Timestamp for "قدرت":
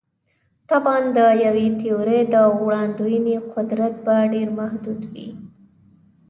3.53-3.93